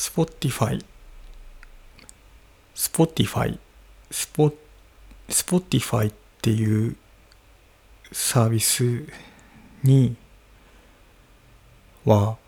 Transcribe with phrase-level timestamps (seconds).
[0.00, 0.82] Spotify、
[2.74, 3.58] Spotify、
[4.10, 4.50] スポ
[5.28, 6.96] Spotify っていう
[8.10, 9.04] サービス
[9.82, 10.16] に
[12.06, 12.38] は、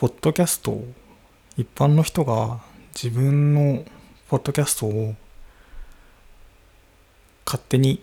[0.00, 0.92] ポッドキャストを、
[1.56, 2.58] 一般の人が
[2.92, 3.84] 自分の
[4.28, 5.14] ポッドキャストを
[7.44, 8.02] 勝手に、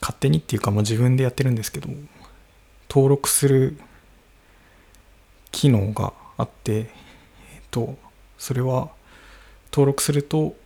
[0.00, 1.90] 勝手にっていうかもう自分でやってるんですけど、
[2.88, 3.78] 登録する
[5.52, 6.86] 機能があって、えっ
[7.70, 7.96] と、
[8.38, 8.90] それは
[9.72, 10.56] 登録すると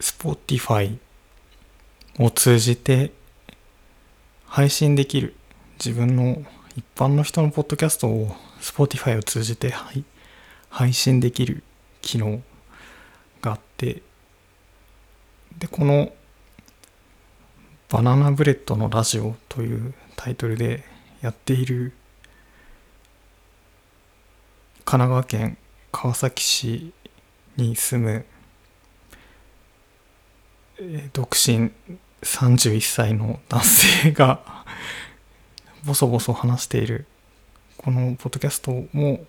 [0.00, 0.98] Spotify
[2.18, 3.12] を通じて
[4.46, 5.34] 配信できる
[5.84, 6.42] 自分の
[6.76, 9.74] 一般の人のポッドキャストを Spotify を通じて
[10.68, 11.62] 配信できる
[12.00, 12.42] 機能
[13.40, 14.02] があって
[15.58, 16.12] でこの
[17.88, 20.84] 「バナナブレッドのラジオ」というタイトルで
[21.20, 21.92] やっている
[24.92, 25.56] 神奈川県
[25.90, 26.92] 川崎市
[27.56, 28.26] に住む、
[30.78, 31.70] えー、独身
[32.20, 34.66] 31歳の男性が
[35.86, 37.06] ボソボソ話している
[37.78, 39.24] このポッドキャストも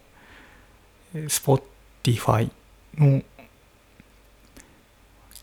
[1.14, 2.52] Spotify
[2.98, 3.23] の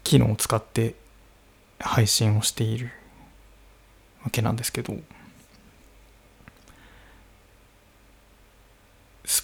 [0.04, 0.96] 機能を使って
[1.78, 2.92] 配信をしている
[4.22, 4.98] わけなんですけど。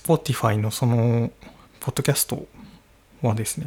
[0.06, 1.32] Spotify のその
[1.80, 2.46] ポッドキャスト
[3.22, 3.66] はですね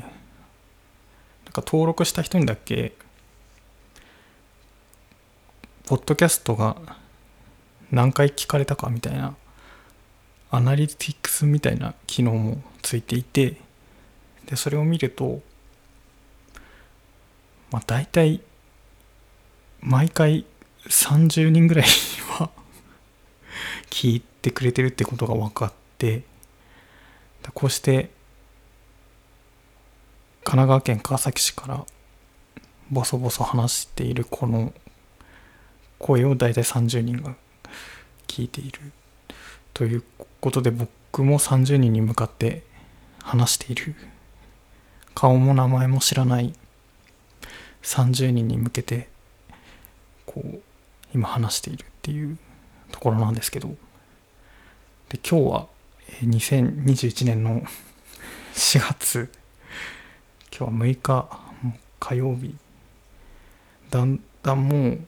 [1.43, 2.93] なんか登録した人にだけ
[5.85, 6.77] ポッドキャストが
[7.91, 9.35] 何回聞かれたかみたいな
[10.49, 13.57] アナリティクスみたいな機能もついていて
[14.45, 15.41] でそれを見ると
[17.69, 18.39] まあ大体
[19.81, 20.45] 毎回
[20.87, 21.85] 30人ぐらい
[22.39, 22.49] は
[23.91, 26.28] 聞いてくれてるってことが分かって
[27.53, 28.09] こうして
[30.43, 31.85] 神奈川県川崎市から
[32.91, 34.73] ボソボソ話しているこの
[35.99, 37.35] 声を大体30人が
[38.27, 38.79] 聞いている
[39.73, 40.03] という
[40.39, 42.63] ことで僕も30人に向かって
[43.21, 43.95] 話している。
[45.13, 46.53] 顔も名前も知らない
[47.83, 49.09] 30人に向けて
[50.25, 50.61] こう
[51.13, 52.37] 今話しているっていう
[52.91, 53.75] ところなんですけど。
[55.09, 55.67] で今日は
[56.17, 57.61] 2021年の
[58.53, 59.31] 4月
[60.51, 61.39] 今日は6日
[61.99, 62.55] 火曜日。
[63.89, 64.99] だんだんもう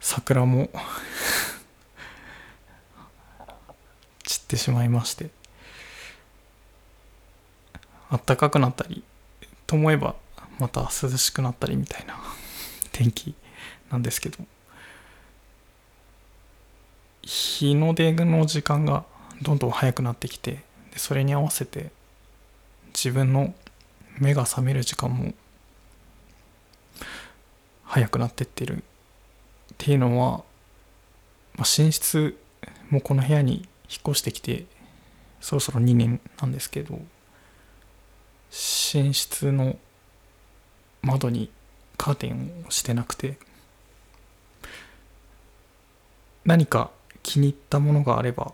[0.00, 0.70] 桜も
[4.24, 5.30] 散ってしまいまして。
[8.10, 9.02] 暖かくなったり
[9.66, 10.14] と思えば
[10.58, 12.16] また涼しくなったりみたいな
[12.92, 13.34] 天気
[13.90, 14.38] なんですけど。
[17.26, 19.04] 日の出の時間が
[19.42, 21.90] どんどん早くなってきてでそれに合わせて
[22.94, 23.52] 自分の
[24.18, 25.34] 目が覚める時間も
[27.82, 28.80] 早くなってってるっ
[29.76, 30.44] ていうのは、
[31.56, 32.36] まあ、寝室
[32.90, 33.66] もこの部屋に引っ
[34.08, 34.64] 越してきて
[35.40, 37.00] そろそろ2年なんですけど
[38.94, 39.76] 寝室の
[41.02, 41.50] 窓に
[41.96, 43.36] カーテンをしてなくて
[46.44, 46.92] 何か
[47.26, 48.52] 気に入ったものがあれば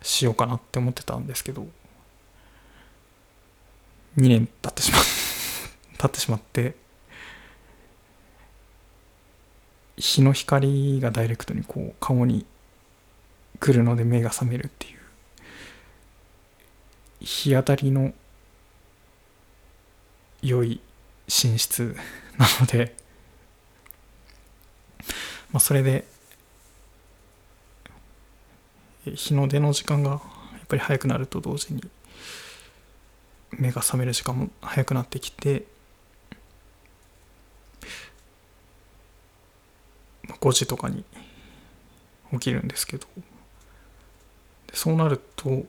[0.00, 1.66] しようかなって思ってたんですけど
[4.16, 4.98] 2年経ってしま
[6.00, 6.74] 経ってしまって
[9.98, 12.46] 日の光がダイレクトにこう顔に
[13.60, 14.98] 来るので目が覚めるっていう
[17.20, 18.14] 日当たりの
[20.40, 20.80] 良い
[21.26, 21.96] 寝室
[22.38, 22.96] なので、
[25.52, 26.15] まあ、それで
[29.14, 30.20] 日の出の時間がやっ
[30.68, 31.82] ぱり早くなると同時に
[33.50, 35.64] 目が覚める時間も早くなってきて
[40.28, 41.04] 5時とかに
[42.32, 43.06] 起きるんですけど
[44.72, 45.64] そうなると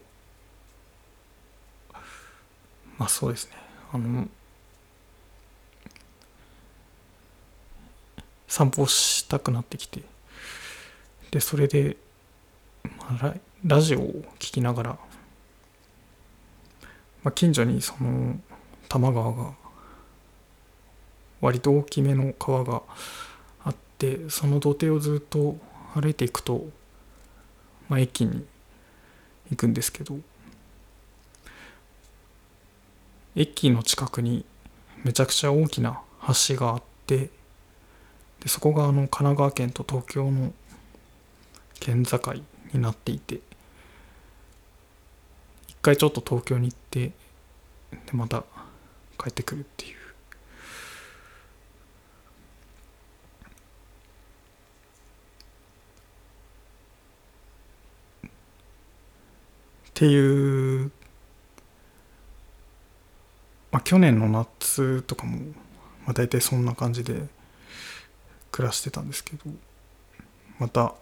[2.97, 3.51] まあそうですね。
[3.93, 4.27] あの
[8.47, 10.01] 散歩したくなってきて
[11.31, 11.97] でそれで、
[13.65, 14.89] ラジオを聴きながら、
[17.23, 18.37] まあ、近所にその
[18.89, 19.53] 多摩川が
[21.39, 22.81] 割と大きめの川が
[23.63, 25.57] あってその土手をずっと
[25.93, 26.65] 歩いていくと、
[27.87, 28.45] まあ、駅に
[29.51, 30.17] 行くんですけど
[33.35, 34.45] 駅の近くに
[35.03, 36.01] めちゃくちゃ大きな
[36.49, 37.29] 橋があって
[38.41, 40.51] でそこがあの神奈川県と東京の
[41.79, 42.19] 県境
[42.73, 43.39] になっていて
[45.67, 47.13] 一回ちょっと東京に行ってで
[48.13, 48.43] また
[49.17, 49.97] 帰ってくるっていう。
[59.89, 60.91] っていう
[63.71, 65.37] まあ去年の夏とかも、
[66.05, 67.23] まあ、大体そんな感じで
[68.51, 69.43] 暮らしてたんですけど
[70.59, 70.93] また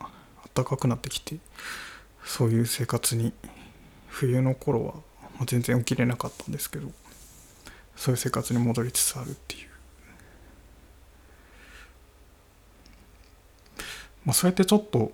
[0.55, 1.37] 暖かくなってきて
[2.23, 3.33] そういう生活に
[4.07, 4.93] 冬の頃は、
[5.45, 6.89] 全然起きれなかったんですけど
[7.95, 9.69] そういう生活に戻りつつあるっていう。
[14.25, 15.11] まあそうやってちょっと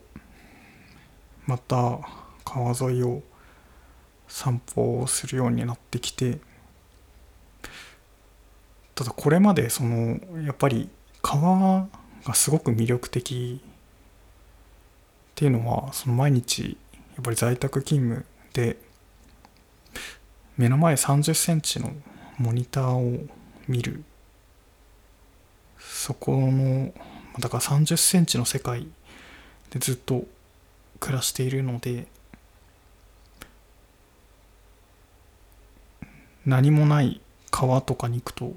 [1.46, 2.00] また
[2.46, 3.24] 川沿いを
[4.28, 6.40] 散歩をするようになってきて
[8.96, 10.90] ただこれまでそのやっぱり
[11.22, 11.88] 川
[12.24, 13.62] がすごく魅力的
[15.42, 16.78] っていうのはその毎日
[17.16, 18.78] やっぱり在宅勤務で
[20.56, 21.94] 目の前30センチの
[22.38, 23.26] モニターを
[23.68, 24.04] 見る。
[25.80, 26.94] そこの
[27.40, 28.88] だから30センチの世界
[29.72, 30.26] でずっと
[31.00, 32.06] 暮らしているので
[36.46, 38.54] 何もない川とかに行くと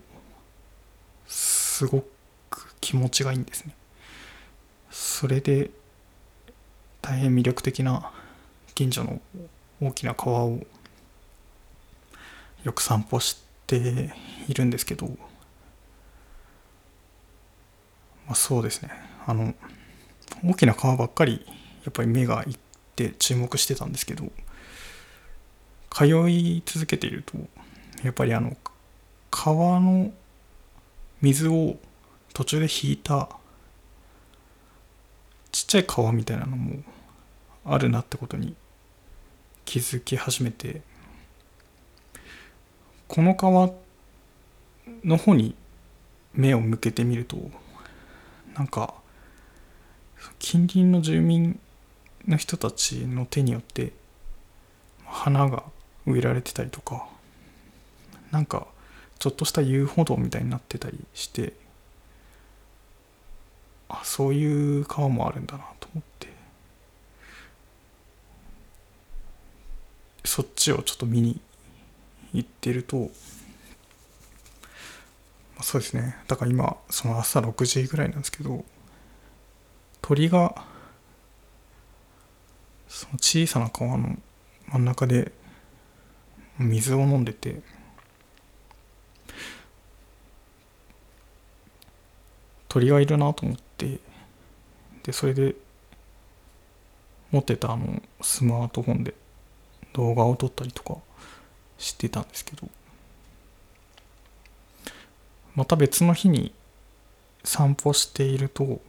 [1.26, 2.04] すご
[2.50, 3.75] く気持ちがいいんですね。
[4.90, 5.70] それで
[7.05, 8.11] 大変魅力的な
[8.75, 9.21] 近所の
[9.79, 10.59] 大きな川を
[12.62, 13.37] よく散歩し
[13.67, 14.11] て
[14.49, 15.12] いるんですけど、ま
[18.31, 18.89] あ、そうですね。
[19.27, 19.53] あの
[20.43, 21.45] 大きな川ばっかり
[21.85, 22.59] やっぱり目がいっ
[22.97, 24.33] て注目してたんですけど
[25.91, 27.37] 通い続けていると
[28.03, 28.56] やっぱりあの
[29.31, 30.11] 川の
[31.21, 31.77] 水を
[32.33, 33.29] 途中で引いた
[35.64, 36.82] ちっちゃい川みたいなのも
[37.64, 38.55] あるなってことに
[39.64, 40.82] 気づき始めて
[43.08, 43.70] この川
[45.02, 45.55] の方に
[46.34, 47.38] 目を向けてみると
[48.55, 48.93] なんか
[50.38, 51.58] 近隣の住民
[52.28, 53.93] の人たちの手によって
[55.06, 55.62] 花が
[56.05, 57.08] 植えられてたりとか
[58.31, 58.67] なんか
[59.19, 61.55] ちょっとした遊歩道みたいになってたりして
[63.88, 66.32] あそういう川もあるんだなと思って。
[70.25, 71.40] そっちをちょっと見に
[72.32, 73.10] 行ってると
[75.60, 76.16] そうですね。
[76.26, 78.64] だから今その朝6時ぐらいなんですけど
[80.02, 80.64] 鳥が
[82.88, 84.16] その小さな川の
[84.69, 85.32] 真ん中で
[86.58, 87.62] 水を飲んでて
[92.69, 93.99] 鳥がいるなと思って
[95.03, 95.55] でそれで
[97.31, 99.15] 持ってたあのスマートフォンで
[99.93, 100.97] 動画を撮ったりとか
[101.79, 102.69] してたんですけど。
[105.55, 106.53] また別の日に
[107.44, 108.81] 散歩していると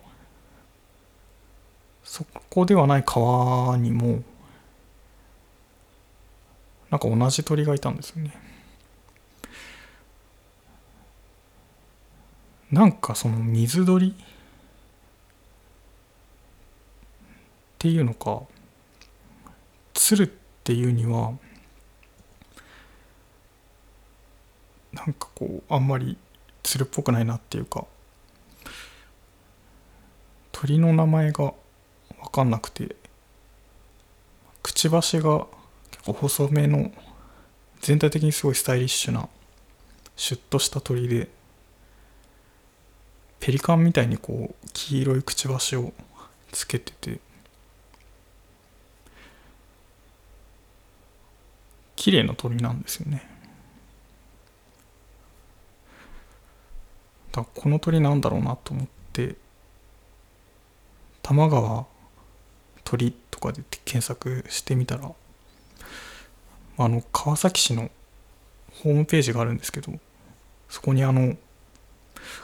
[2.03, 4.23] そこではない川にも
[6.89, 8.31] なんか同じ鳥がいたんですよね。
[12.71, 14.15] なんかその水鳥
[17.85, 18.41] ていうのか
[19.93, 20.27] 鶴っ
[20.63, 21.33] ていうには
[24.91, 26.17] なんかこうあんまり
[26.63, 27.85] 鶴っぽくないなっていうか
[30.51, 31.53] 鳥の名前が
[32.23, 32.95] 分かんなくて
[34.63, 35.45] くちばしが
[35.91, 36.91] 結構細めの
[37.81, 39.29] 全体的にすごいスタイリッシュな
[40.15, 41.27] シュッとした鳥で
[43.39, 45.93] ペリカンみたいにこう黄色いくちばしを
[46.51, 47.19] つけてて
[52.05, 53.27] 綺麗な鳥なんですよね。
[57.31, 59.35] だこの鳥なんだろうなと思って
[61.23, 61.87] 玉川
[62.83, 65.11] 鳥とかで検索してみたら
[66.77, 67.89] あの川崎市の
[68.83, 69.91] ホームページがあるんですけど
[70.69, 71.35] そこにあの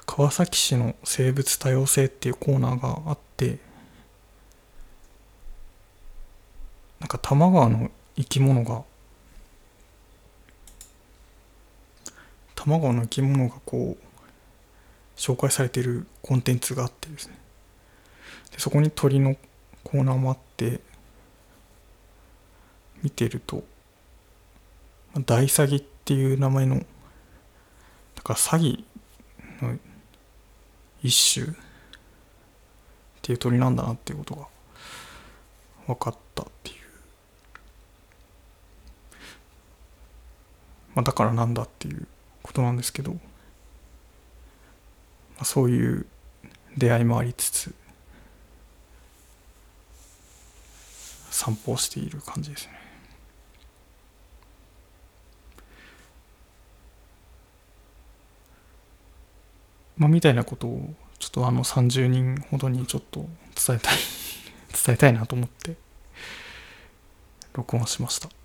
[0.07, 3.59] 川崎市の生物多様性っていうコーナーがあって
[6.99, 8.89] なんか多摩川の生き物が
[12.61, 17.35] 多摩川の生き物がこう紹介されてるコンテンツがあってですね。
[18.51, 19.35] でそこに鳥の
[19.83, 20.79] コーナーもあって
[23.01, 23.63] 見てると
[25.25, 26.83] 大サギっていう名前のだ
[28.21, 28.83] から詐欺
[29.65, 29.79] の
[31.01, 31.49] 一種っ
[33.23, 34.47] ていう鳥なんだなっていうことが
[35.87, 36.75] 分かったっていう。
[40.93, 42.07] まあ、だからなんだっていう。
[42.43, 43.19] ことなんですけど、ま
[45.39, 46.05] あ、そういう
[46.77, 47.73] 出会いもありつつ
[51.29, 52.81] 散歩をしている感じですね。
[59.97, 63.19] まあ、みたいなことをちょっとあの30人ほどにちょっと
[63.55, 63.95] 伝えたい
[64.85, 65.75] 伝えたいなと思って
[67.53, 68.40] 録音しました。